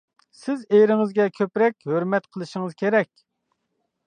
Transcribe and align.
سىز 0.37 0.63
ئېرىڭىزگە 0.77 1.27
كۆپرەك 1.37 1.77
ھۆرمەت 1.93 2.27
قىلىشىڭىز 2.33 2.77
كېرەك. 2.81 3.13